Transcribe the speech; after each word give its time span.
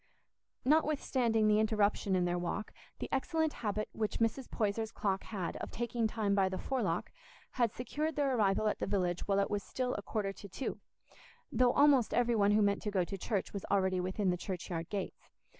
Notwithstanding 0.65 1.47
the 1.47 1.59
interruption 1.59 2.15
in 2.15 2.25
their 2.25 2.39
walk, 2.39 2.73
the 2.97 3.07
excellent 3.11 3.53
habit 3.61 3.87
which 3.91 4.17
Mrs. 4.17 4.49
Poyser's 4.49 4.91
clock 4.91 5.25
had 5.25 5.57
of 5.57 5.69
taking 5.69 6.07
time 6.07 6.33
by 6.33 6.49
the 6.49 6.57
forelock 6.57 7.11
had 7.51 7.71
secured 7.71 8.15
their 8.15 8.35
arrival 8.35 8.67
at 8.67 8.79
the 8.79 8.87
village 8.87 9.27
while 9.27 9.37
it 9.37 9.51
was 9.51 9.61
still 9.61 9.93
a 9.93 10.01
quarter 10.01 10.33
to 10.33 10.49
two, 10.49 10.79
though 11.51 11.73
almost 11.73 12.15
every 12.15 12.33
one 12.35 12.49
who 12.53 12.63
meant 12.63 12.81
to 12.81 12.89
go 12.89 13.03
to 13.03 13.15
church 13.15 13.53
was 13.53 13.63
already 13.69 13.99
within 13.99 14.31
the 14.31 14.37
churchyard 14.37 14.89
gates. 14.89 15.29